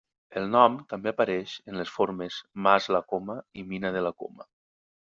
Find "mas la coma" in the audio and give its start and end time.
2.69-3.39